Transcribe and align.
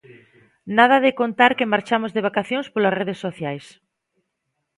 Nada 0.77 0.97
de 1.05 1.11
contar 1.21 1.51
que 1.57 1.71
marchamos 1.73 2.11
de 2.15 2.25
vacacións 2.27 2.67
polas 2.73 2.95
redes 2.99 3.19
sociais. 3.25 3.65